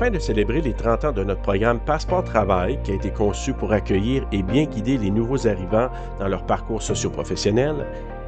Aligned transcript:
Afin 0.00 0.10
de 0.12 0.20
célébrer 0.20 0.60
les 0.60 0.74
30 0.74 1.06
ans 1.06 1.12
de 1.12 1.24
notre 1.24 1.42
programme 1.42 1.80
Passeport 1.80 2.22
Travail, 2.22 2.78
qui 2.84 2.92
a 2.92 2.94
été 2.94 3.10
conçu 3.10 3.52
pour 3.52 3.72
accueillir 3.72 4.24
et 4.30 4.44
bien 4.44 4.62
guider 4.62 4.96
les 4.96 5.10
nouveaux 5.10 5.48
arrivants 5.48 5.88
dans 6.20 6.28
leur 6.28 6.44
parcours 6.44 6.80
socio-professionnel, 6.80 7.84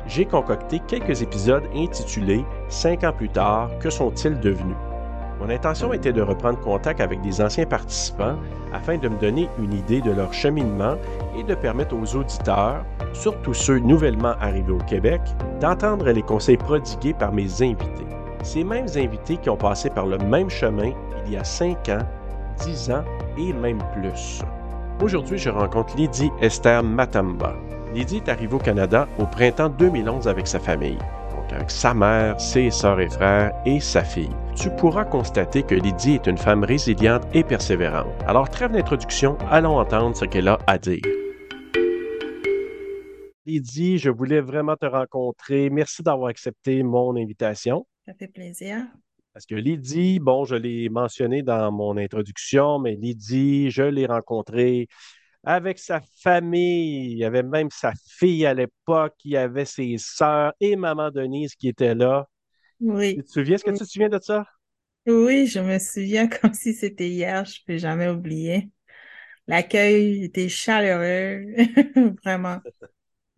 j'ai 0.09 0.25
concocté 0.25 0.81
quelques 0.89 1.23
épisodes 1.23 1.63
intitulés 1.77 2.45
Cinq 2.69 3.05
ans 3.05 3.13
plus 3.13 3.29
tard, 3.29 3.71
que 3.79 3.89
sont-ils 3.89 4.41
devenus? 4.41 4.75
Mon 5.39 5.49
intention 5.49 5.93
était 5.93 6.13
de 6.13 6.23
reprendre 6.23 6.59
contact 6.59 7.01
avec 7.01 7.21
des 7.21 7.41
anciens 7.41 7.67
participants 7.67 8.35
afin 8.73 8.99
de 8.99 9.09
me 9.09 9.21
donner 9.21 9.49
une 9.63 9.73
idée 9.73 10.01
de 10.01 10.11
leur 10.11 10.33
cheminement 10.33 10.97
et 11.39 11.45
de 11.45 11.55
permettre 11.55 11.95
aux 11.95 12.17
auditeurs, 12.17 12.85
surtout 13.13 13.55
ceux 13.55 13.79
nouvellement 13.79 14.35
arrivés 14.41 14.73
au 14.73 14.79
Québec, 14.79 15.21
d'entendre 15.61 16.11
les 16.11 16.23
conseils 16.23 16.57
prodigués 16.57 17.15
par 17.15 17.33
mes 17.33 17.63
invités. 17.63 18.07
Ces 18.43 18.65
mêmes 18.65 18.89
invités 18.97 19.37
qui 19.37 19.51
ont 19.51 19.57
passé 19.57 19.89
par 19.89 20.07
le 20.07 20.19
même 20.19 20.51
chemin 20.51 20.93
il 21.31 21.35
y 21.35 21.37
a 21.37 21.45
5 21.45 21.89
ans, 21.91 22.07
10 22.65 22.91
ans 22.91 23.05
et 23.39 23.53
même 23.53 23.83
plus. 23.95 24.43
Aujourd'hui, 25.01 25.39
je 25.39 25.49
rencontre 25.49 25.97
Lydie 25.97 26.31
Esther 26.41 26.83
Matamba. 26.83 27.55
Lydie 27.95 28.17
est 28.17 28.29
arrivée 28.29 28.55
au 28.55 28.59
Canada 28.59 29.09
au 29.19 29.27
printemps 29.27 29.69
2011 29.71 30.27
avec 30.29 30.47
sa 30.47 30.59
famille 30.59 30.99
avec 31.53 31.71
sa 31.71 31.95
mère, 31.95 32.41
ses 32.41 32.71
sœurs 32.71 33.01
et 33.01 33.09
frères 33.09 33.53
et 33.67 33.81
sa 33.81 34.05
fille. 34.05 34.31
Tu 34.55 34.71
pourras 34.71 35.05
constater 35.05 35.63
que 35.63 35.75
Lydie 35.75 36.15
est 36.15 36.27
une 36.27 36.39
femme 36.39 36.65
résiliente 36.65 37.25
et 37.35 37.45
persévérante. 37.45 38.13
Alors, 38.27 38.49
trêve 38.49 38.73
d'introduction, 38.73 39.37
allons 39.51 39.79
entendre 39.79 40.17
ce 40.17 40.25
qu'elle 40.25 40.49
a 40.49 40.59
à 40.67 40.79
dire. 40.79 41.03
Lydie, 43.47 43.99
je 43.99 44.11
voulais 44.11 44.41
vraiment 44.41 44.77
te 44.77 44.87
rencontrer. 44.87 45.71
Merci 45.71 46.03
d'avoir 46.03 46.29
accepté 46.29 46.83
mon 46.83 47.17
invitation. 47.17 47.87
Ça 48.07 48.15
fait 48.15 48.29
plaisir. 48.29 48.87
Parce 49.41 49.47
que 49.47 49.55
Lydie, 49.55 50.19
bon, 50.19 50.45
je 50.45 50.55
l'ai 50.55 50.91
mentionné 50.91 51.41
dans 51.43 51.73
mon 51.73 51.97
introduction, 51.97 52.79
mais 52.79 52.95
Lydie, 52.95 53.71
je 53.71 53.85
l'ai 53.85 54.05
rencontrée 54.05 54.87
avec 55.45 55.79
sa 55.79 56.03
famille. 56.23 57.13
Il 57.13 57.17
y 57.19 57.25
avait 57.25 57.43
même 57.43 57.71
sa 57.71 57.93
fille 58.19 58.45
à 58.45 58.53
l'époque, 58.53 59.15
il 59.25 59.31
y 59.31 59.39
avait 59.39 59.65
ses 59.65 59.97
sœurs 59.97 60.53
et 60.61 60.77
maman 60.77 61.11
Denise 61.11 61.55
qui 61.55 61.69
étaient 61.69 61.95
là. 61.95 62.29
Oui. 62.81 63.17
Tu 63.17 63.25
te 63.25 63.31
souviens, 63.31 63.55
est-ce 63.55 63.65
que 63.65 63.71
tu 63.71 63.79
te 63.79 63.85
souviens 63.85 64.11
de 64.11 64.19
ça? 64.21 64.45
Oui, 65.07 65.47
je 65.47 65.61
me 65.61 65.79
souviens 65.79 66.29
comme 66.29 66.53
si 66.53 66.75
c'était 66.75 67.09
hier, 67.09 67.47
je 67.47 67.61
ne 67.61 67.75
peux 67.75 67.79
jamais 67.79 68.09
oublier. 68.09 68.71
L'accueil 69.49 70.25
était 70.25 70.49
chaleureux, 70.51 71.47
vraiment. 72.25 72.61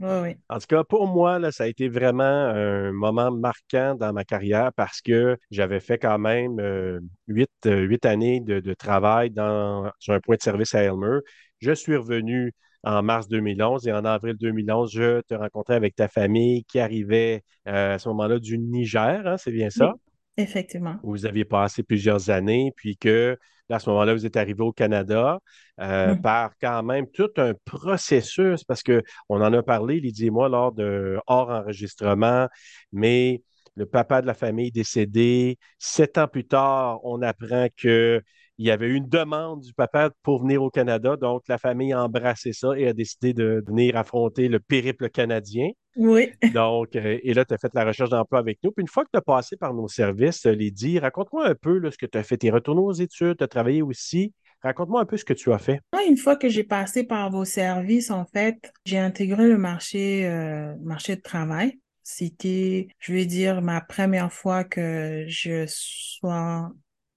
Oui, 0.03 0.09
oui. 0.21 0.37
En 0.49 0.59
tout 0.59 0.67
cas, 0.67 0.83
pour 0.83 1.07
moi, 1.07 1.39
là, 1.39 1.53
ça 1.53 1.63
a 1.65 1.67
été 1.69 1.89
vraiment 1.89 2.25
un 2.25 2.91
moment 2.91 3.31
marquant 3.31 3.95
dans 3.95 4.13
ma 4.13 4.25
carrière 4.25 4.73
parce 4.75 5.01
que 5.01 5.39
j'avais 5.53 5.79
fait 5.79 5.97
quand 5.97 6.19
même 6.19 6.59
euh, 6.59 6.99
huit, 7.29 7.49
euh, 7.67 7.97
années 8.03 8.41
de, 8.41 8.75
travail 8.75 9.31
dans, 9.31 9.93
sur 10.01 10.13
un 10.13 10.19
point 10.21 10.35
de 10.35 10.43
service 10.43 10.75
à 10.75 10.83
Elmer. 10.83 11.19
Je 11.61 11.71
suis 11.71 11.97
revenu 11.97 12.53
en 12.83 13.01
mars 13.05 13.29
2011 13.29 13.87
et 13.87 13.93
en 13.93 14.05
avril 14.05 14.35
2011, 14.41 14.93
je 14.93 15.21
te 15.21 15.35
rencontrais 15.35 15.77
avec 15.77 15.95
ta 15.95 16.09
famille 16.09 16.65
qui 16.65 16.81
arrivait 16.81 17.45
euh, 17.69 17.95
à 17.95 17.99
ce 18.01 18.09
moment-là 18.09 18.41
du 18.41 18.59
Niger, 18.59 19.25
hein, 19.25 19.37
c'est 19.37 19.53
bien 19.53 19.71
ça? 19.71 19.93
effectivement. 20.37 20.97
Vous 21.05 21.27
aviez 21.27 21.45
passé 21.45 21.85
plusieurs 21.85 22.31
années, 22.31 22.73
puis 22.75 22.97
que 22.97 23.39
à 23.73 23.79
ce 23.79 23.91
moment-là, 23.91 24.15
vous 24.15 24.27
êtes 24.27 24.37
arrivé 24.37 24.63
au 24.63 24.73
Canada 24.73 25.39
euh, 25.81 26.15
par 26.17 26.53
quand 26.61 26.83
même 26.83 27.07
tout 27.11 27.31
un 27.37 27.53
processus, 27.65 28.65
parce 28.65 28.83
qu'on 28.83 29.03
en 29.29 29.53
a 29.53 29.63
parlé, 29.63 30.01
Lydie 30.01 30.27
et 30.27 30.31
moi, 30.31 30.49
lors 30.49 30.73
de 30.73 31.19
hors 31.27 31.51
enregistrement, 31.51 32.49
mais 32.93 33.43
le 33.77 33.87
papa 33.87 34.21
de 34.21 34.27
la 34.27 34.35
famille 34.35 34.71
décédé. 34.71 35.59
Sept 35.79 36.19
ans 36.19 36.29
plus 36.29 36.47
tard, 36.47 37.01
on 37.05 37.23
apprend 37.23 37.69
que 37.77 38.23
il 38.59 38.67
y 38.67 38.71
avait 38.71 38.91
une 38.91 39.09
demande 39.09 39.61
du 39.61 39.73
papa 39.73 40.11
pour 40.23 40.43
venir 40.43 40.63
au 40.63 40.71
Canada, 40.71 41.17
donc 41.17 41.43
la 41.49 41.59
famille 41.59 41.93
a 41.93 42.05
embrassé 42.05 42.53
ça 42.53 42.79
et 42.79 42.87
a 42.87 42.93
décidé 42.93 43.33
de 43.33 43.65
venir 43.67 43.97
affronter 43.97 44.49
le 44.49 44.61
périple 44.61 45.09
canadien. 45.09 45.71
Oui. 45.97 46.31
Donc, 46.55 46.97
euh, 46.97 47.19
et 47.23 47.35
là, 47.35 47.45
tu 47.45 47.55
as 47.55 47.59
fait 47.59 47.73
la 47.75 47.85
recherche 47.85 48.11
d'emploi 48.11 48.39
avec 48.39 48.59
nous. 48.63 48.73
Puis 48.73 48.83
une 48.83 48.89
fois 48.89 49.05
que 49.05 49.11
tu 49.13 49.19
as 49.19 49.23
passé 49.23 49.57
par 49.57 49.75
nos 49.75 49.89
services, 49.89 50.47
euh, 50.47 50.53
Lydie, 50.53 50.99
raconte-moi 50.99 51.47
un 51.47 51.55
peu 51.55 51.91
ce 51.91 51.99
que 51.99 52.07
tu 52.07 52.17
as 52.17 52.23
fait. 52.23 52.39
Tu 52.39 52.47
es 52.47 52.51
retourné 52.51 52.81
aux 52.81 52.93
études, 52.93 53.37
tu 53.39 53.45
as 53.45 53.49
travaillé 53.49 53.83
aussi. 53.83 54.33
Raconte-moi 54.63 55.01
un 55.01 55.07
peu 55.07 55.17
ce 55.17 55.25
que 55.25 55.33
tu 55.33 55.53
as 55.53 55.59
fait. 55.59 55.81
Une 56.09 56.17
fois 56.17 56.37
que 56.37 56.49
j'ai 56.49 56.65
passé 56.65 57.05
par 57.05 57.31
vos 57.31 57.45
services, 57.45 58.11
en 58.11 58.25
fait, 58.25 58.73
j'ai 58.85 58.99
intégré 58.99 59.49
le 59.49 59.59
marché, 59.59 60.27
euh, 60.27 60.75
marché 60.83 61.17
de 61.17 61.21
travail. 61.21 61.81
C'était, 62.05 62.89
je 62.99 63.13
vais 63.13 63.27
dire, 63.27 63.61
ma 63.61 63.81
première 63.81 64.33
fois 64.33 64.65
que 64.65 65.25
je 65.27 65.65
sois 65.67 66.71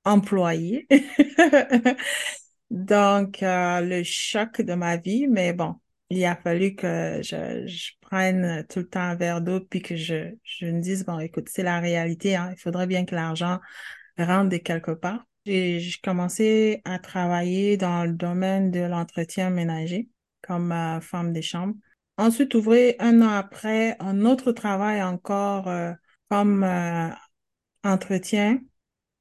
employé. 0.06 0.88
Donc, 2.70 3.44
euh, 3.44 3.82
le 3.82 4.04
choc 4.04 4.62
de 4.62 4.74
ma 4.74 4.98
vie, 4.98 5.28
mais 5.28 5.54
bon, 5.54 5.76
il 6.10 6.24
a 6.26 6.36
fallu 6.36 6.76
que 6.76 7.22
je, 7.22 7.92
prenne 8.02 8.66
tout 8.70 8.80
le 8.80 8.88
temps 8.88 9.02
un 9.02 9.16
verre 9.16 9.42
d'eau 9.42 9.60
puis 9.62 9.82
que 9.82 9.96
je, 9.96 10.36
me 10.62 10.82
dise, 10.82 11.06
bon, 11.06 11.20
écoute, 11.20 11.50
c'est 11.50 11.64
la 11.64 11.80
réalité, 11.80 12.36
hein, 12.36 12.52
il 12.52 12.60
faudrait 12.60 12.88
bien 12.88 13.06
que 13.06 13.16
l'argent 13.16 13.60
rentre 14.18 14.50
de 14.50 14.58
quelque 14.58 14.92
part. 14.92 15.26
J'ai 15.46 15.92
commencé 16.04 16.82
à 16.86 16.98
travailler 17.00 17.78
dans 17.78 18.04
le 18.06 18.14
domaine 18.14 18.72
de 18.72 18.80
l'entretien 18.80 19.50
ménager 19.52 20.10
comme 20.42 20.72
euh, 20.72 21.02
femme 21.02 21.34
de 21.34 21.42
chambre. 21.42 21.76
Ensuite, 22.18 22.56
ouvrir 22.56 22.96
un 23.00 23.22
an 23.22 23.30
après 23.30 23.96
un 24.00 24.26
autre 24.26 24.52
travail 24.52 25.04
encore 25.04 25.68
euh, 25.68 25.92
comme 26.30 26.66
entretien 27.84 28.60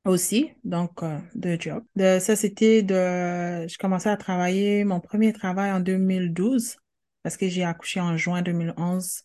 aussi, 0.04 0.50
donc 0.64 1.02
euh, 1.02 1.18
de 1.34 1.56
job. 1.58 1.82
De, 1.96 2.18
ça, 2.20 2.36
c'était 2.36 2.82
de... 2.82 3.66
Je 3.66 3.78
commençais 3.78 4.10
à 4.10 4.16
travailler, 4.16 4.84
mon 4.84 5.00
premier 5.00 5.32
travail 5.32 5.72
en 5.72 5.80
2012, 5.80 6.76
parce 7.22 7.36
que 7.36 7.48
j'ai 7.48 7.64
accouché 7.64 8.00
en 8.00 8.16
juin 8.16 8.42
2011. 8.42 9.22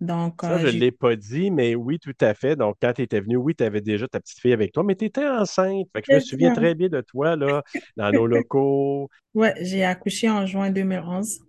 Donc, 0.00 0.40
ça, 0.42 0.58
je 0.58 0.66
ne 0.66 0.72
l'ai 0.72 0.92
pas 0.92 1.16
dit, 1.16 1.50
mais 1.50 1.74
oui, 1.74 1.98
tout 1.98 2.16
à 2.20 2.34
fait. 2.34 2.56
Donc, 2.56 2.76
quand 2.82 2.92
tu 2.92 3.02
étais 3.02 3.20
venu, 3.20 3.36
oui, 3.36 3.54
tu 3.54 3.64
avais 3.64 3.80
déjà 3.80 4.08
ta 4.08 4.20
petite 4.20 4.40
fille 4.40 4.52
avec 4.52 4.72
toi, 4.72 4.82
mais 4.82 4.96
tu 4.96 5.04
étais 5.04 5.26
enceinte. 5.26 5.86
Fait 5.92 6.02
que 6.02 6.06
je 6.10 6.14
me 6.16 6.20
souviens 6.20 6.52
très 6.52 6.74
bien 6.74 6.88
de 6.88 7.00
toi, 7.00 7.36
là, 7.36 7.62
dans 7.96 8.10
nos 8.10 8.26
locaux. 8.26 9.08
Oui, 9.34 9.48
j'ai 9.60 9.84
accouché 9.84 10.28
en 10.28 10.46
juin 10.46 10.70
2011. 10.70 11.40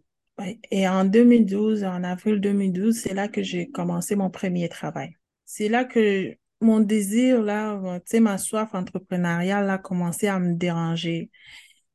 Et 0.69 0.87
en 0.87 1.05
2012, 1.05 1.83
en 1.83 2.03
avril 2.03 2.39
2012, 2.39 2.95
c'est 2.95 3.13
là 3.13 3.27
que 3.27 3.41
j'ai 3.41 3.69
commencé 3.69 4.15
mon 4.15 4.29
premier 4.29 4.69
travail. 4.69 5.15
C'est 5.45 5.69
là 5.69 5.85
que 5.85 6.35
mon 6.61 6.79
désir, 6.79 7.41
là, 7.41 7.79
tu 7.99 8.01
sais, 8.05 8.19
ma 8.19 8.37
soif 8.37 8.73
entrepreneuriale 8.73 9.69
a 9.69 9.77
commencé 9.77 10.27
à 10.27 10.39
me 10.39 10.55
déranger. 10.55 11.29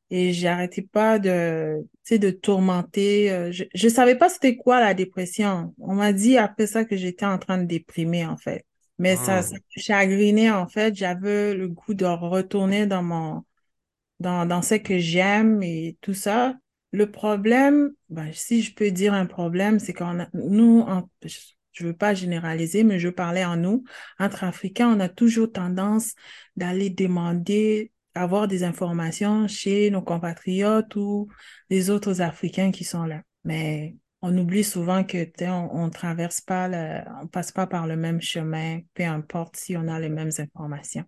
Et 0.09 0.33
j'arrêtais 0.33 0.81
pas 0.81 1.19
de, 1.19 1.77
tu 1.81 1.89
sais, 2.03 2.19
de 2.19 2.31
tourmenter. 2.31 3.31
Euh, 3.31 3.51
je, 3.51 3.63
je 3.73 3.87
savais 3.87 4.15
pas 4.15 4.27
c'était 4.29 4.57
quoi 4.57 4.81
la 4.81 4.93
dépression. 4.93 5.73
On 5.79 5.95
m'a 5.95 6.11
dit 6.11 6.37
après 6.37 6.67
ça 6.67 6.83
que 6.83 6.97
j'étais 6.97 7.25
en 7.25 7.37
train 7.37 7.57
de 7.57 7.65
déprimer, 7.65 8.25
en 8.25 8.37
fait. 8.37 8.65
Mais 8.99 9.15
ça, 9.15 9.37
ah. 9.37 9.41
ça 9.41 9.55
me 9.55 9.81
chagrinait, 9.81 10.51
en 10.51 10.67
fait. 10.67 10.95
J'avais 10.95 11.53
le 11.53 11.69
goût 11.69 11.93
de 11.93 12.05
retourner 12.05 12.87
dans 12.87 13.03
mon, 13.03 13.43
dans, 14.19 14.45
dans 14.45 14.61
ce 14.61 14.75
que 14.75 14.99
j'aime 14.99 15.63
et 15.63 15.97
tout 16.01 16.13
ça. 16.13 16.55
Le 16.91 17.09
problème, 17.09 17.91
ben, 18.09 18.31
si 18.33 18.61
je 18.61 18.75
peux 18.75 18.91
dire 18.91 19.13
un 19.13 19.25
problème, 19.25 19.79
c'est 19.79 19.93
qu'on 19.93 20.25
nous, 20.33 20.81
en, 20.81 21.09
je 21.71 21.85
veux 21.85 21.95
pas 21.95 22.13
généraliser, 22.13 22.83
mais 22.83 22.99
je 22.99 23.09
parlais 23.09 23.45
en 23.45 23.57
nous, 23.57 23.83
entre 24.19 24.43
Africains, 24.43 24.89
on 24.89 24.99
a 24.99 25.09
toujours 25.09 25.51
tendance 25.51 26.13
d'aller 26.55 26.89
demander, 26.89 27.91
avoir 28.15 28.47
des 28.47 28.63
informations 28.63 29.47
chez 29.47 29.89
nos 29.89 30.01
compatriotes 30.01 30.95
ou 30.95 31.27
les 31.69 31.89
autres 31.89 32.21
Africains 32.21 32.71
qui 32.71 32.83
sont 32.83 33.05
là. 33.05 33.21
Mais 33.43 33.95
on 34.21 34.37
oublie 34.37 34.63
souvent 34.63 35.03
que 35.03 35.27
on, 35.45 35.85
on 35.85 35.89
traverse 35.89 36.41
pas, 36.41 36.67
le, 36.67 37.01
on 37.21 37.27
passe 37.27 37.51
pas 37.51 37.67
par 37.67 37.87
le 37.87 37.95
même 37.95 38.21
chemin, 38.21 38.81
peu 38.93 39.03
importe 39.03 39.57
si 39.57 39.75
on 39.75 39.87
a 39.87 39.99
les 39.99 40.09
mêmes 40.09 40.31
informations. 40.37 41.05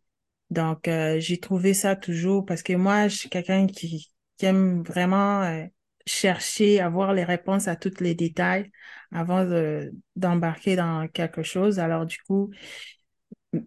Donc, 0.50 0.88
euh, 0.88 1.20
j'ai 1.20 1.40
trouvé 1.40 1.74
ça 1.74 1.96
toujours 1.96 2.46
parce 2.46 2.64
que 2.64 2.74
moi, 2.74 3.08
je 3.08 3.18
suis 3.18 3.30
quelqu'un 3.30 3.68
qui, 3.68 4.10
aime 4.42 4.84
vraiment 4.84 5.42
euh, 5.44 5.66
chercher, 6.06 6.80
avoir 6.80 7.14
les 7.14 7.24
réponses 7.24 7.68
à 7.68 7.76
tous 7.76 8.00
les 8.02 8.16
détails 8.16 8.72
avant 9.12 9.46
d'embarquer 10.16 10.76
dans 10.76 11.08
quelque 11.08 11.44
chose. 11.44 11.80
Alors, 11.80 12.06
du 12.06 12.18
coup, 12.28 12.52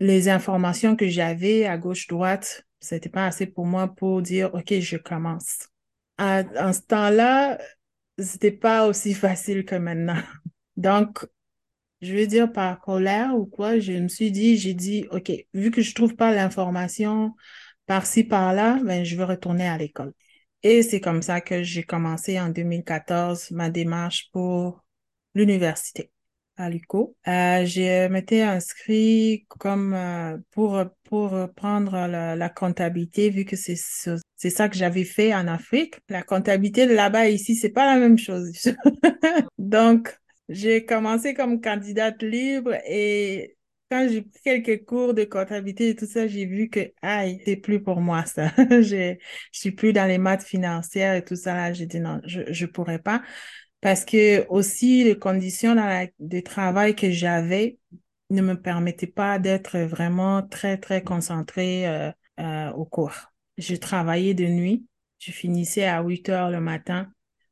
les 0.00 0.28
informations 0.28 0.96
que 0.96 1.08
j'avais 1.08 1.66
à 1.66 1.78
gauche-droite, 1.78 2.64
c'était 2.80 3.08
pas 3.08 3.26
assez 3.26 3.46
pour 3.46 3.66
moi 3.66 3.88
pour 3.88 4.22
dire, 4.22 4.54
OK, 4.54 4.74
je 4.78 4.96
commence. 4.96 5.68
À, 6.18 6.72
ce 6.72 6.80
temps-là, 6.82 7.58
c'était 8.18 8.50
pas 8.52 8.86
aussi 8.86 9.14
facile 9.14 9.64
que 9.64 9.76
maintenant. 9.76 10.20
Donc, 10.76 11.26
je 12.02 12.14
veux 12.14 12.26
dire 12.26 12.52
par 12.52 12.80
colère 12.80 13.34
ou 13.36 13.46
quoi, 13.46 13.78
je 13.78 13.92
me 13.92 14.08
suis 14.08 14.30
dit, 14.30 14.56
j'ai 14.56 14.74
dit, 14.74 15.06
OK, 15.10 15.32
vu 15.54 15.70
que 15.70 15.82
je 15.82 15.94
trouve 15.94 16.14
pas 16.16 16.32
l'information 16.34 17.34
par-ci, 17.86 18.24
par-là, 18.24 18.80
ben, 18.84 19.04
je 19.04 19.16
veux 19.16 19.24
retourner 19.24 19.68
à 19.68 19.78
l'école. 19.78 20.12
Et 20.62 20.82
c'est 20.82 21.00
comme 21.00 21.22
ça 21.22 21.40
que 21.40 21.62
j'ai 21.62 21.84
commencé 21.84 22.40
en 22.40 22.48
2014 22.48 23.50
ma 23.52 23.70
démarche 23.70 24.30
pour 24.32 24.84
l'université. 25.34 26.10
à 26.56 26.70
l'UCO. 26.70 27.16
Euh, 27.28 27.66
je 27.66 28.08
m'étais 28.08 28.42
inscrit 28.42 29.44
comme 29.48 29.92
euh, 29.94 30.38
pour 30.52 30.82
pour 31.04 31.36
prendre 31.54 31.92
la, 31.92 32.34
la 32.34 32.48
comptabilité 32.48 33.30
vu 33.30 33.44
que 33.44 33.56
c'est 33.56 33.76
c'est 34.36 34.50
ça 34.50 34.68
que 34.68 34.76
j'avais 34.76 35.04
fait 35.04 35.34
en 35.34 35.48
Afrique. 35.48 35.96
La 36.08 36.22
comptabilité 36.22 36.86
là-bas 36.86 37.28
ici, 37.28 37.56
c'est 37.56 37.70
pas 37.70 37.86
la 37.94 38.00
même 38.00 38.18
chose. 38.18 38.50
Donc, 39.58 40.16
j'ai 40.48 40.84
commencé 40.84 41.34
comme 41.34 41.60
candidate 41.60 42.22
libre 42.22 42.74
et 42.86 43.55
quand 43.90 44.08
j'ai 44.08 44.22
pris 44.22 44.62
quelques 44.62 44.84
cours 44.84 45.14
de 45.14 45.24
comptabilité 45.24 45.90
et 45.90 45.96
tout 45.96 46.06
ça, 46.06 46.26
j'ai 46.26 46.46
vu 46.46 46.68
que, 46.68 46.92
aïe, 47.02 47.40
c'est 47.44 47.56
plus 47.56 47.82
pour 47.82 48.00
moi, 48.00 48.24
ça. 48.24 48.52
je 48.70 49.16
suis 49.52 49.70
plus 49.72 49.92
dans 49.92 50.06
les 50.06 50.18
maths 50.18 50.42
financières 50.44 51.14
et 51.14 51.24
tout 51.24 51.36
ça, 51.36 51.54
là. 51.54 51.72
J'ai 51.72 51.86
dit 51.86 52.00
non, 52.00 52.20
je, 52.24 52.40
je 52.52 52.66
pourrais 52.66 52.98
pas. 52.98 53.22
Parce 53.80 54.04
que 54.04 54.46
aussi, 54.48 55.04
les 55.04 55.18
conditions 55.18 55.74
de 56.18 56.40
travail 56.40 56.96
que 56.96 57.10
j'avais 57.10 57.78
ne 58.30 58.42
me 58.42 58.60
permettaient 58.60 59.06
pas 59.06 59.38
d'être 59.38 59.78
vraiment 59.78 60.42
très, 60.42 60.78
très 60.78 61.02
concentrée 61.02 61.86
euh, 61.86 62.10
euh, 62.40 62.70
au 62.72 62.84
cours. 62.84 63.14
Je 63.58 63.76
travaillais 63.76 64.34
de 64.34 64.46
nuit. 64.46 64.86
Je 65.18 65.30
finissais 65.32 65.86
à 65.86 66.02
8 66.02 66.28
heures 66.28 66.50
le 66.50 66.60
matin. 66.60 67.10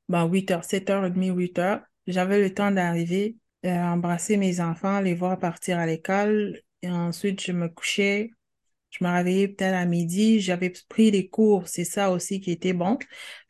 Bon, 0.09 0.25
8 0.29 0.51
heures, 0.51 0.65
7 0.65 0.91
heures 0.91 1.05
et 1.07 1.11
demie, 1.11 1.31
8 1.31 1.59
heures. 1.59 1.81
J'avais 2.07 2.41
le 2.41 2.53
temps 2.53 2.71
d'arriver, 2.71 3.37
embrasser 3.71 4.37
mes 4.37 4.61
enfants, 4.61 5.01
les 5.01 5.15
voir 5.15 5.39
partir 5.39 5.79
à 5.79 5.87
l'école. 5.87 6.61
Et 6.83 6.91
ensuite, 6.91 7.43
je 7.43 7.53
me 7.53 7.69
couchais. 7.69 8.31
Je 8.91 9.05
me 9.05 9.11
réveillais 9.11 9.49
peut-être 9.49 9.75
à 9.75 9.87
midi. 9.87 10.41
J'avais 10.41 10.73
pris 10.89 11.11
les 11.11 11.29
cours. 11.29 11.69
C'est 11.69 11.85
ça 11.85 12.11
aussi 12.13 12.41
qui 12.41 12.53
était 12.53 12.73
bon. 12.73 12.99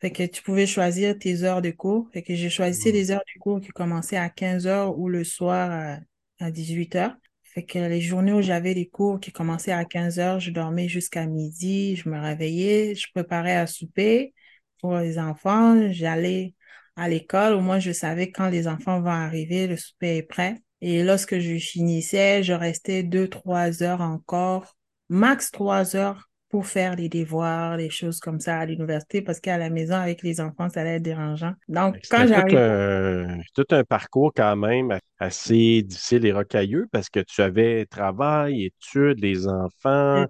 Fait 0.01 0.11
que 0.11 0.23
tu 0.23 0.41
pouvais 0.41 0.65
choisir 0.67 1.17
tes 1.17 1.43
heures 1.43 1.61
de 1.61 1.71
cours. 1.71 2.09
Fait 2.13 2.23
que 2.23 2.35
j'ai 2.35 2.49
choisi 2.49 2.91
les 2.91 3.11
heures 3.11 3.23
de 3.35 3.39
cours 3.39 3.61
qui 3.61 3.69
commençaient 3.69 4.17
à 4.17 4.29
15 4.29 4.67
heures 4.67 4.97
ou 4.97 5.09
le 5.09 5.23
soir 5.23 5.71
à, 5.71 6.45
à 6.45 6.51
18 6.51 6.95
heures. 6.95 7.15
Fait 7.43 7.63
que 7.63 7.79
les 7.79 8.01
journées 8.01 8.33
où 8.33 8.41
j'avais 8.41 8.73
les 8.73 8.87
cours 8.87 9.19
qui 9.19 9.31
commençaient 9.31 9.71
à 9.71 9.85
15 9.85 10.19
heures, 10.19 10.39
je 10.39 10.51
dormais 10.51 10.89
jusqu'à 10.89 11.25
midi, 11.25 11.95
je 11.95 12.09
me 12.09 12.19
réveillais, 12.19 12.95
je 12.95 13.07
préparais 13.13 13.55
à 13.55 13.67
souper 13.67 14.33
pour 14.81 14.97
les 14.97 15.17
enfants, 15.19 15.91
j'allais 15.91 16.53
à 16.95 17.09
l'école, 17.09 17.53
au 17.53 17.61
moins 17.61 17.79
je 17.79 17.91
savais 17.91 18.31
quand 18.31 18.49
les 18.49 18.67
enfants 18.67 19.01
vont 19.01 19.09
arriver, 19.09 19.67
le 19.67 19.77
souper 19.77 20.17
est 20.17 20.23
prêt. 20.23 20.61
Et 20.81 21.03
lorsque 21.03 21.39
je 21.39 21.57
finissais, 21.57 22.43
je 22.43 22.53
restais 22.53 23.03
deux, 23.03 23.27
trois 23.27 23.83
heures 23.83 24.01
encore, 24.01 24.75
max 25.09 25.51
trois 25.51 25.95
heures 25.95 26.29
pour 26.55 26.67
faire 26.67 26.95
les 26.95 27.09
devoirs, 27.09 27.75
les 27.75 27.89
choses 27.89 28.21
comme 28.21 28.39
ça 28.39 28.59
à 28.59 28.65
l'université, 28.65 29.21
parce 29.21 29.41
qu'à 29.41 29.57
la 29.57 29.69
maison, 29.69 29.95
avec 29.95 30.23
les 30.23 30.39
enfants, 30.39 30.69
ça 30.69 30.79
allait 30.79 30.95
être 30.95 31.03
dérangeant. 31.03 31.51
Donc, 31.67 31.97
quand 32.09 32.25
j'arrive... 32.25 33.43
Tout, 33.53 33.65
tout, 33.65 33.75
un 33.75 33.83
parcours 33.83 34.31
quand 34.33 34.55
même 34.55 34.97
assez 35.19 35.81
difficile 35.83 36.25
et 36.25 36.31
rocailleux, 36.31 36.87
parce 36.93 37.09
que 37.09 37.19
tu 37.19 37.41
avais 37.41 37.85
travail, 37.87 38.67
études, 38.67 39.19
les 39.19 39.49
enfants, 39.49 40.27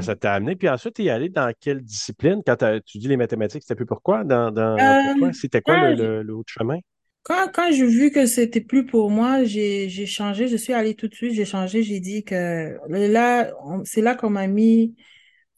ça 0.00 0.16
t'a 0.16 0.32
amené. 0.32 0.56
Puis 0.56 0.66
ensuite, 0.70 0.94
tu 0.94 1.04
es 1.04 1.10
allé 1.10 1.28
dans 1.28 1.52
quelle 1.60 1.82
discipline? 1.82 2.40
Quand 2.46 2.56
tu 2.86 2.96
dis 2.96 3.08
les 3.08 3.18
mathématiques, 3.18 3.60
c'était 3.60 3.74
plus 3.74 3.84
pourquoi? 3.84 4.24
Dans, 4.24 4.50
dans? 4.50 4.78
Euh, 4.78 5.30
C'était 5.34 5.60
quoi 5.60 5.90
le, 5.90 6.22
le, 6.22 6.34
chemin? 6.46 6.78
Quand, 7.22 7.48
quand 7.52 7.70
j'ai 7.70 7.86
vu 7.86 8.10
que 8.10 8.24
c'était 8.24 8.62
plus 8.62 8.86
pour 8.86 9.10
moi, 9.10 9.44
j'ai 9.44 10.06
changé. 10.06 10.48
Je 10.48 10.56
suis 10.56 10.72
allée 10.72 10.94
tout 10.94 11.08
de 11.08 11.14
suite, 11.14 11.34
j'ai 11.34 11.44
changé. 11.44 11.82
J'ai 11.82 12.00
dit 12.00 12.24
que 12.24 12.78
là, 12.88 13.52
c'est 13.84 14.00
là 14.00 14.14
qu'on 14.14 14.30
m'a 14.30 14.46
mis 14.46 14.96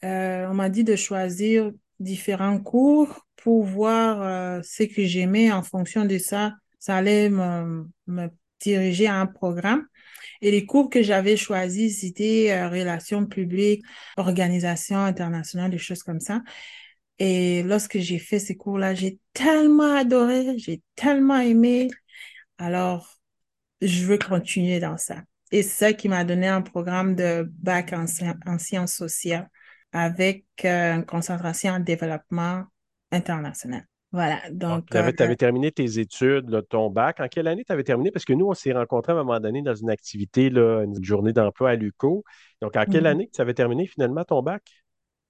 euh, 0.04 0.46
on 0.48 0.54
m'a 0.54 0.68
dit 0.68 0.84
de 0.84 0.96
choisir 0.96 1.70
différents 2.00 2.58
cours 2.58 3.26
pour 3.36 3.64
voir 3.64 4.22
euh, 4.22 4.62
ce 4.62 4.82
que 4.84 5.04
j'aimais 5.04 5.52
en 5.52 5.62
fonction 5.62 6.04
de 6.04 6.18
ça. 6.18 6.54
Ça 6.78 6.96
allait 6.96 7.30
me, 7.30 7.86
diriger 8.60 9.06
à 9.06 9.16
un 9.16 9.26
programme. 9.26 9.86
Et 10.40 10.50
les 10.50 10.66
cours 10.66 10.90
que 10.90 11.02
j'avais 11.02 11.36
choisis, 11.36 12.00
c'était 12.00 12.52
euh, 12.52 12.68
relations 12.68 13.26
publiques, 13.26 13.84
organisation 14.16 14.98
internationale, 14.98 15.70
des 15.70 15.78
choses 15.78 16.02
comme 16.02 16.20
ça. 16.20 16.42
Et 17.18 17.62
lorsque 17.62 17.98
j'ai 17.98 18.18
fait 18.18 18.38
ces 18.38 18.56
cours-là, 18.56 18.94
j'ai 18.94 19.18
tellement 19.32 19.94
adoré, 19.94 20.58
j'ai 20.58 20.82
tellement 20.96 21.38
aimé. 21.38 21.88
Alors, 22.58 23.18
je 23.80 24.04
veux 24.04 24.18
continuer 24.18 24.80
dans 24.80 24.96
ça. 24.96 25.22
Et 25.52 25.62
c'est 25.62 25.86
ça 25.86 25.92
qui 25.92 26.08
m'a 26.08 26.24
donné 26.24 26.48
un 26.48 26.62
programme 26.62 27.14
de 27.14 27.48
bac 27.58 27.92
en 27.92 28.58
sciences 28.58 28.94
sociales 28.94 29.48
avec 29.92 30.44
euh, 30.64 30.94
une 30.94 31.04
concentration 31.04 31.72
en 31.72 31.80
développement 31.80 32.64
international. 33.10 33.86
Voilà. 34.12 34.40
Donc. 34.50 34.90
tu 34.90 34.96
avais, 34.96 35.14
euh, 35.22 35.34
terminé 35.34 35.72
tes 35.72 35.98
études, 35.98 36.66
ton 36.68 36.90
bac. 36.90 37.20
En 37.20 37.28
quelle 37.28 37.48
année 37.48 37.64
tu 37.64 37.72
avais 37.72 37.84
terminé? 37.84 38.10
Parce 38.10 38.26
que 38.26 38.34
nous, 38.34 38.46
on 38.46 38.54
s'est 38.54 38.72
rencontrés 38.72 39.12
à 39.12 39.16
un 39.16 39.24
moment 39.24 39.40
donné 39.40 39.62
dans 39.62 39.74
une 39.74 39.90
activité, 39.90 40.50
là, 40.50 40.82
une 40.82 41.02
journée 41.02 41.32
d'emploi 41.32 41.70
à 41.70 41.74
l'UCO. 41.76 42.24
Donc, 42.60 42.76
en 42.76 42.84
quelle 42.84 43.02
mhm. 43.02 43.06
année 43.06 43.30
tu 43.32 43.40
avais 43.40 43.54
terminé 43.54 43.86
finalement 43.86 44.24
ton 44.24 44.42
bac? 44.42 44.62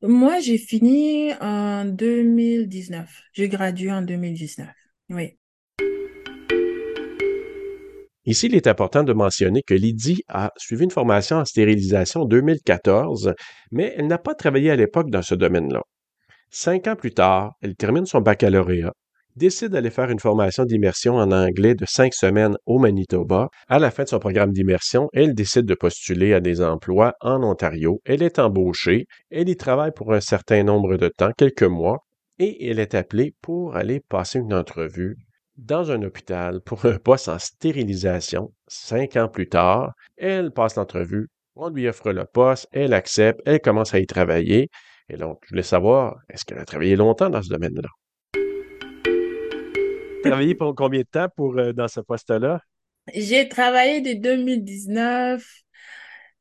Moi, 0.03 0.41
j'ai 0.41 0.59
fini 0.59 1.33
en 1.41 1.85
2019. 1.85 3.09
J'ai 3.35 3.49
gradué 3.49 3.93
en 3.93 4.03
2019. 4.03 4.69
Oui. 5.11 5.39
Ici, 8.25 8.47
il 8.47 8.55
est 8.55 8.69
important 8.69 9.03
de 9.03 9.13
mentionner 9.13 9.63
que 9.63 9.75
Lydie 9.75 10.23
a 10.29 10.53
suivi 10.57 10.85
une 10.85 10.93
formation 10.93 11.39
en 11.39 11.45
stérilisation 11.45 12.21
en 12.21 12.25
2014, 12.25 13.35
mais 13.73 13.95
elle 13.97 14.07
n'a 14.07 14.19
pas 14.19 14.35
travaillé 14.35 14.71
à 14.71 14.77
l'époque 14.77 15.11
dans 15.11 15.23
ce 15.23 15.35
domaine-là. 15.35 15.83
Cinq 16.49 16.87
ans 16.87 16.95
plus 16.95 17.13
tard, 17.13 17.55
elle 17.63 17.75
termine 17.75 18.07
son 18.07 18.21
baccalauréat, 18.21 18.93
décide 19.35 19.71
d'aller 19.71 19.91
faire 19.91 20.11
une 20.11 20.21
formation 20.21 20.65
d'immersion 20.65 21.17
en 21.17 21.33
anglais 21.33 21.75
de 21.75 21.85
cinq 21.85 22.15
semaines 22.15 22.57
au 22.65 22.79
Manitoba. 22.79 23.49
À 23.69 23.81
la 23.81 23.91
fin 23.91 24.05
de 24.05 24.09
son 24.09 24.21
programme 24.21 24.53
d'immersion, 24.53 25.09
elle 25.13 25.35
décide 25.35 25.65
de 25.65 25.75
postuler 25.75 26.33
à 26.33 26.41
des 26.41 26.63
emplois 26.63 27.15
en 27.23 27.43
Ontario. 27.43 28.01
Elle 28.05 28.23
est 28.23 28.39
embauchée, 28.39 29.07
elle 29.31 29.49
y 29.49 29.57
travaille 29.57 29.93
pour 29.97 30.13
un 30.13 30.21
certain 30.21 30.63
nombre 30.63 30.97
de 30.97 31.09
temps, 31.09 31.33
quelques 31.37 31.63
mois, 31.65 32.05
et 32.39 32.69
elle 32.71 32.79
est 32.79 32.95
appelée 32.95 33.35
pour 33.43 33.75
aller 33.75 34.01
passer 34.09 34.39
une 34.39 34.55
entrevue 34.55 35.17
dans 35.57 35.91
un 35.91 36.03
hôpital 36.03 36.61
pour 36.61 36.85
un 36.87 36.99
poste 36.99 37.29
en 37.29 37.39
stérilisation. 37.39 38.53
Cinq 38.69 39.17
ans 39.17 39.29
plus 39.29 39.49
tard, 39.49 39.93
elle 40.17 40.51
passe 40.51 40.77
l'entrevue, 40.77 41.29
on 41.55 41.69
lui 41.69 41.89
offre 41.89 42.13
le 42.13 42.25
poste, 42.25 42.69
elle 42.73 42.95
accepte, 42.95 43.41
elle 43.45 43.61
commence 43.61 43.95
à 43.95 43.99
y 43.99 44.07
travailler. 44.07 44.71
Et 45.09 45.17
donc, 45.17 45.39
je 45.45 45.51
voulais 45.51 45.63
savoir, 45.63 46.17
est-ce 46.31 46.45
qu'elle 46.45 46.59
a 46.59 46.65
travaillé 46.65 46.97
longtemps 46.97 47.29
dans 47.29 47.43
ce 47.43 47.49
domaine-là? 47.51 47.89
Travaillé 50.23 50.55
pour 50.55 50.75
combien 50.75 51.01
de 51.01 51.07
temps 51.11 51.29
pour, 51.37 51.59
euh, 51.59 51.73
dans 51.73 51.89
ce 51.89 52.01
poste-là? 52.01 52.61
J'ai 53.13 53.49
travaillé 53.49 54.01
de 54.01 54.21
2019, 54.21 55.45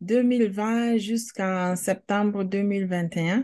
2020 0.02 0.98
jusqu'en 0.98 1.76
septembre 1.76 2.44
2021. 2.44 3.44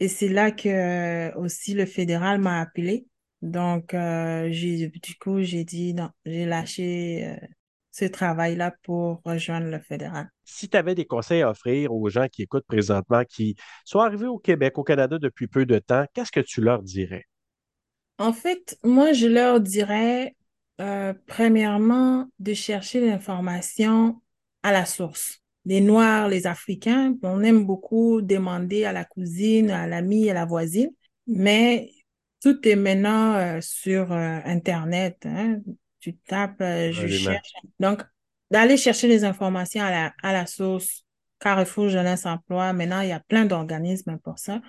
Et 0.00 0.08
c'est 0.08 0.28
là 0.28 0.50
que 0.50 0.68
euh, 0.68 1.34
aussi 1.36 1.74
le 1.74 1.86
fédéral 1.86 2.40
m'a 2.40 2.60
appelé 2.60 3.06
donc, 3.42 3.94
euh, 3.94 4.48
j'ai, 4.50 4.88
du 4.88 5.14
coup, 5.16 5.40
j'ai 5.42 5.64
dit 5.64 5.94
non, 5.94 6.10
j'ai 6.26 6.44
lâché 6.44 7.26
euh, 7.26 7.46
ce 7.90 8.04
travail-là 8.04 8.74
pour 8.82 9.22
rejoindre 9.24 9.68
le 9.68 9.78
fédéral. 9.80 10.28
Si 10.44 10.68
tu 10.68 10.76
avais 10.76 10.94
des 10.94 11.06
conseils 11.06 11.42
à 11.42 11.50
offrir 11.50 11.92
aux 11.92 12.08
gens 12.10 12.28
qui 12.28 12.42
écoutent 12.42 12.66
présentement, 12.66 13.24
qui 13.24 13.56
sont 13.84 14.00
arrivés 14.00 14.26
au 14.26 14.38
Québec, 14.38 14.76
au 14.78 14.84
Canada 14.84 15.18
depuis 15.18 15.46
peu 15.46 15.64
de 15.64 15.78
temps, 15.78 16.04
qu'est-ce 16.12 16.32
que 16.32 16.40
tu 16.40 16.60
leur 16.60 16.82
dirais? 16.82 17.24
En 18.18 18.34
fait, 18.34 18.78
moi, 18.84 19.14
je 19.14 19.26
leur 19.26 19.60
dirais, 19.60 20.36
euh, 20.80 21.14
premièrement, 21.26 22.28
de 22.38 22.52
chercher 22.52 23.00
l'information 23.00 24.20
à 24.62 24.72
la 24.72 24.84
source. 24.84 25.38
Les 25.64 25.80
Noirs, 25.80 26.28
les 26.28 26.46
Africains, 26.46 27.14
on 27.22 27.42
aime 27.42 27.64
beaucoup 27.64 28.20
demander 28.20 28.84
à 28.84 28.92
la 28.92 29.04
cousine, 29.04 29.70
à 29.70 29.86
l'ami, 29.86 30.28
à 30.28 30.34
la 30.34 30.44
voisine, 30.44 30.90
mais 31.26 31.90
tout 32.40 32.66
est 32.66 32.76
maintenant 32.76 33.34
euh, 33.34 33.60
sur 33.60 34.12
euh, 34.12 34.38
Internet. 34.44 35.18
Hein. 35.26 35.58
Tu 36.00 36.16
tapes, 36.16 36.60
euh, 36.60 36.90
je 36.92 37.06
cherche. 37.06 37.52
Donc, 37.78 38.02
d'aller 38.50 38.76
chercher 38.76 39.08
les 39.08 39.24
informations 39.24 39.82
à 39.82 39.90
la, 39.90 40.14
à 40.22 40.32
la 40.32 40.46
source, 40.46 41.04
Carrefour 41.38 41.88
Jeunesse 41.88 42.26
Emploi, 42.26 42.72
maintenant, 42.72 43.00
il 43.00 43.08
y 43.08 43.12
a 43.12 43.20
plein 43.20 43.44
d'organismes 43.44 44.18
pour 44.18 44.38
ça. 44.38 44.60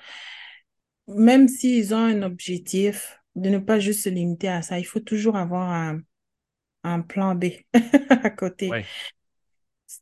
Même 1.07 1.47
s'ils 1.47 1.93
ont 1.93 1.97
un 1.97 2.21
objectif, 2.21 3.17
de 3.35 3.49
ne 3.49 3.59
pas 3.59 3.79
juste 3.79 4.03
se 4.03 4.09
limiter 4.09 4.49
à 4.49 4.61
ça, 4.61 4.77
il 4.77 4.83
faut 4.83 4.99
toujours 4.99 5.37
avoir 5.37 5.69
un, 5.69 5.99
un 6.83 7.01
plan 7.01 7.35
B 7.35 7.45
à 8.09 8.29
côté. 8.29 8.69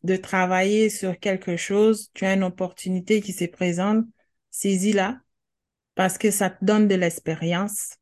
De 0.04 0.16
travailler 0.16 0.90
sur 0.90 1.20
quelque 1.20 1.58
chose, 1.58 2.10
tu 2.14 2.26
as 2.26 2.34
une 2.34 2.44
opportunité 2.44 3.22
qui 3.22 3.34
se 3.34 3.46
présente, 3.46 4.06
saisis-la, 4.50 5.20
parce 6.00 6.18
que 6.18 6.32
ça 6.32 6.50
te 6.50 6.64
donne 6.64 6.88
de 6.88 6.96
l'expérience 6.96 7.98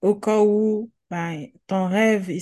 au 0.00 0.14
cas 0.14 0.40
où 0.40 0.90
ben, 1.10 1.48
ton 1.66 1.86
rêve 1.86 2.30
il, 2.30 2.40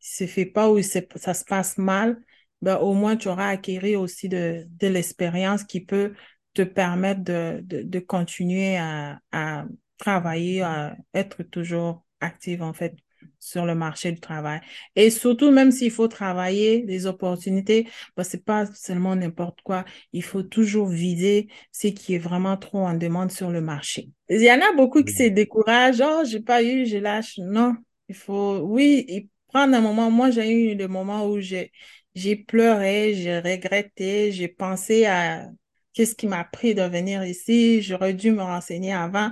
se 0.00 0.26
fait 0.26 0.44
pas 0.44 0.68
ou 0.68 0.82
ça 0.82 1.32
se 1.32 1.44
passe 1.46 1.78
mal, 1.78 2.22
ben, 2.60 2.76
au 2.76 2.92
moins 2.92 3.16
tu 3.16 3.28
auras 3.28 3.48
acquis 3.48 3.96
aussi 3.96 4.28
de, 4.28 4.66
l'expérience 4.82 5.64
qui 5.64 5.80
peut 5.80 6.12
te 6.52 6.60
permettre 6.60 7.22
de 7.22 7.98
continuer 8.00 8.76
à, 8.76 9.22
à, 9.32 9.64
travailler, 9.96 10.60
à 10.60 10.94
être 11.14 11.42
toujours 11.42 12.04
active 12.20 12.62
en 12.62 12.74
fait. 12.74 12.94
Sur 13.38 13.66
le 13.66 13.74
marché 13.74 14.12
du 14.12 14.20
travail. 14.20 14.60
Et 14.96 15.10
surtout, 15.10 15.50
même 15.50 15.70
s'il 15.70 15.90
faut 15.90 16.08
travailler, 16.08 16.84
les 16.86 17.06
opportunités, 17.06 17.88
bah, 18.16 18.24
c'est 18.24 18.44
pas 18.44 18.66
seulement 18.66 19.16
n'importe 19.16 19.60
quoi. 19.62 19.84
Il 20.12 20.22
faut 20.22 20.42
toujours 20.42 20.88
viser 20.88 21.48
ce 21.72 21.88
qui 21.88 22.14
est 22.14 22.18
vraiment 22.18 22.56
trop 22.56 22.86
en 22.86 22.94
demande 22.94 23.30
sur 23.32 23.50
le 23.50 23.60
marché. 23.60 24.10
Il 24.28 24.42
y 24.42 24.50
en 24.52 24.60
a 24.60 24.72
beaucoup 24.76 25.02
qui 25.02 25.12
se 25.12 25.24
découragent. 25.24 26.02
Oh, 26.04 26.22
j'ai 26.24 26.40
pas 26.40 26.62
eu, 26.62 26.86
je 26.86 26.98
lâche. 26.98 27.38
Non, 27.38 27.74
il 28.08 28.14
faut, 28.14 28.58
oui, 28.58 29.28
prendre 29.48 29.74
un 29.74 29.80
moment. 29.80 30.10
Moi, 30.10 30.30
j'ai 30.30 30.50
eu 30.50 30.74
le 30.76 30.88
moment 30.88 31.26
où 31.26 31.40
j'ai, 31.40 31.72
j'ai 32.14 32.36
pleuré, 32.36 33.14
j'ai 33.14 33.38
regretté, 33.40 34.32
j'ai 34.32 34.48
pensé 34.48 35.06
à 35.06 35.48
qu'est-ce 35.92 36.14
qui 36.14 36.26
m'a 36.26 36.44
pris 36.44 36.74
de 36.74 36.82
venir 36.82 37.24
ici. 37.24 37.82
J'aurais 37.82 38.14
dû 38.14 38.32
me 38.32 38.42
renseigner 38.42 38.92
avant. 38.92 39.30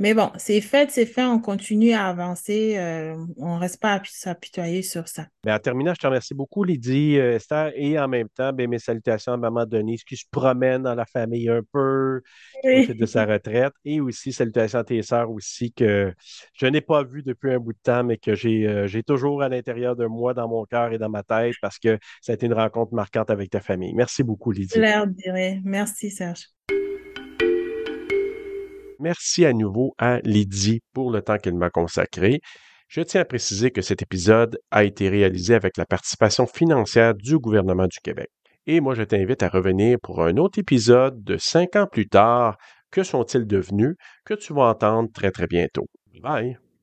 Mais 0.00 0.12
bon, 0.12 0.32
c'est 0.38 0.60
fait, 0.60 0.90
c'est 0.90 1.06
fait, 1.06 1.24
on 1.24 1.38
continue 1.38 1.92
à 1.92 2.08
avancer, 2.08 2.76
euh, 2.78 3.14
on 3.36 3.54
ne 3.54 3.60
reste 3.60 3.80
pas 3.80 3.94
à 3.94 4.02
s'apitoyer 4.04 4.82
sur 4.82 5.06
ça. 5.06 5.26
Bien, 5.44 5.54
en 5.54 5.58
terminant, 5.60 5.94
je 5.94 6.00
te 6.00 6.06
remercie 6.06 6.34
beaucoup, 6.34 6.64
Lydie, 6.64 7.16
euh, 7.16 7.36
Esther, 7.36 7.70
et 7.76 7.96
en 7.96 8.08
même 8.08 8.28
temps, 8.28 8.52
bien, 8.52 8.66
mes 8.66 8.80
salutations 8.80 9.32
à 9.32 9.36
maman 9.36 9.66
Denise 9.66 10.02
qui 10.02 10.16
se 10.16 10.24
promène 10.28 10.82
dans 10.82 10.96
la 10.96 11.06
famille 11.06 11.48
un 11.48 11.60
peu, 11.72 12.22
qui 12.64 12.92
de 12.92 13.06
sa 13.06 13.24
retraite, 13.26 13.72
et 13.84 14.00
aussi 14.00 14.32
salutations 14.32 14.80
à 14.80 14.84
tes 14.84 15.00
sœurs 15.02 15.30
aussi 15.30 15.72
que 15.72 16.12
je 16.54 16.66
n'ai 16.66 16.80
pas 16.80 17.04
vues 17.04 17.22
depuis 17.22 17.52
un 17.52 17.60
bout 17.60 17.72
de 17.72 17.78
temps, 17.80 18.02
mais 18.02 18.16
que 18.16 18.34
j'ai 18.34 18.66
euh, 18.66 18.88
j'ai 18.88 19.04
toujours 19.04 19.42
à 19.42 19.48
l'intérieur 19.48 19.94
de 19.94 20.06
moi, 20.06 20.34
dans 20.34 20.48
mon 20.48 20.64
cœur 20.64 20.92
et 20.92 20.98
dans 20.98 21.08
ma 21.08 21.22
tête, 21.22 21.54
parce 21.62 21.78
que 21.78 21.98
ça 22.20 22.32
a 22.32 22.34
été 22.34 22.46
une 22.46 22.54
rencontre 22.54 22.94
marquante 22.94 23.30
avec 23.30 23.50
ta 23.50 23.60
famille. 23.60 23.94
Merci 23.94 24.24
beaucoup, 24.24 24.50
Lydie. 24.50 24.76
L'air 24.76 25.06
dirait. 25.06 25.60
Merci, 25.62 26.10
Serge. 26.10 26.48
Merci 29.00 29.44
à 29.44 29.52
nouveau 29.52 29.94
à 29.98 30.20
Lydie 30.20 30.80
pour 30.92 31.10
le 31.10 31.22
temps 31.22 31.38
qu'elle 31.38 31.54
m'a 31.54 31.70
consacré. 31.70 32.40
Je 32.88 33.00
tiens 33.00 33.22
à 33.22 33.24
préciser 33.24 33.70
que 33.70 33.82
cet 33.82 34.02
épisode 34.02 34.58
a 34.70 34.84
été 34.84 35.08
réalisé 35.08 35.54
avec 35.54 35.76
la 35.76 35.86
participation 35.86 36.46
financière 36.46 37.14
du 37.14 37.38
gouvernement 37.38 37.86
du 37.86 37.98
Québec. 38.02 38.28
Et 38.66 38.80
moi, 38.80 38.94
je 38.94 39.02
t'invite 39.02 39.42
à 39.42 39.48
revenir 39.48 39.98
pour 40.02 40.22
un 40.22 40.36
autre 40.36 40.58
épisode 40.58 41.22
de 41.22 41.36
cinq 41.36 41.76
ans 41.76 41.86
plus 41.90 42.08
tard. 42.08 42.56
Que 42.90 43.02
sont-ils 43.02 43.46
devenus? 43.46 43.96
Que 44.24 44.34
tu 44.34 44.54
vas 44.54 44.68
entendre 44.68 45.10
très 45.12 45.30
très 45.30 45.46
bientôt. 45.46 45.86
Bye! 46.22 46.63